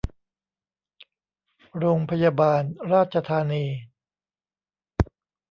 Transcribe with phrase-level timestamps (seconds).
[1.77, 2.61] โรงพยาบาล
[2.93, 3.65] ราชธานี